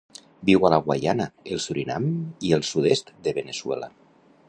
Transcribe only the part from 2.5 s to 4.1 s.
el sud-est de Veneçuela.